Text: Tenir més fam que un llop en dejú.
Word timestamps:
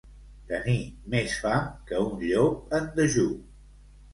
Tenir 0.51 0.77
més 1.15 1.35
fam 1.43 1.69
que 1.91 2.01
un 2.07 2.25
llop 2.25 2.75
en 2.79 2.89
dejú. 2.99 3.29